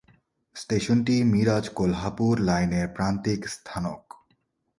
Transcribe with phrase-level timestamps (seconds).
[0.55, 4.13] স্টেশনটি মিরাজ-কোলহাপুর লাইনের প্রান্তিক স্থানক।